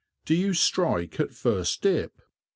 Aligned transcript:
Do 0.25 0.33
you 0.33 0.55
strike 0.55 1.19
at 1.19 1.31
first 1.31 1.83
dip_? 1.83 2.09